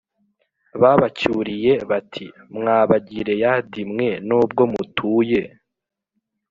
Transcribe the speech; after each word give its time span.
babacyuriye 0.81 1.73
bati 1.89 2.25
mwa 2.57 2.77
Bagileyadi 2.89 3.81
mwe 3.91 4.09
nubwo 4.27 4.63
mutuye 4.73 5.41